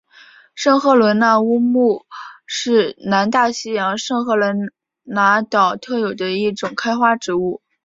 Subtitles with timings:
[0.55, 2.07] 圣赫伦那乌木
[2.47, 4.47] 是南大西洋圣赫勒
[5.03, 7.61] 拿岛特有的一种开花植物。